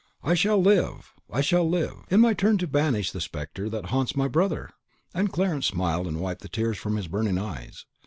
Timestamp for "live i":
0.59-1.41